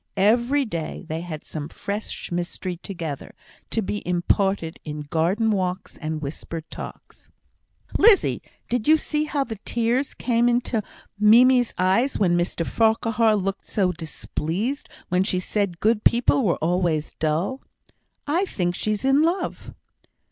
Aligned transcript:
Every 0.17 0.65
day 0.65 1.05
they 1.07 1.21
had 1.21 1.45
some 1.45 1.69
fresh 1.69 2.31
mystery 2.31 2.77
together, 2.77 3.35
to 3.69 3.83
be 3.83 4.01
imparted 4.03 4.77
in 4.83 5.01
garden 5.01 5.51
walks 5.51 5.95
and 5.97 6.23
whispered 6.23 6.67
talks. 6.71 7.29
"Lizzie, 7.99 8.41
did 8.67 8.87
you 8.87 8.97
see 8.97 9.25
how 9.25 9.43
the 9.43 9.57
tears 9.63 10.15
came 10.15 10.49
into 10.49 10.81
Mimie's 11.19 11.75
eyes 11.77 12.17
when 12.17 12.35
Mr 12.35 12.65
Farquhar 12.65 13.35
looked 13.35 13.65
so 13.65 13.91
displeased 13.91 14.89
when 15.09 15.21
she 15.23 15.39
said 15.39 15.79
good 15.79 16.03
people 16.03 16.41
were 16.43 16.57
always 16.57 17.13
dull? 17.19 17.61
I 18.25 18.45
think 18.45 18.73
she's 18.73 19.05
in 19.05 19.21
love." 19.21 19.71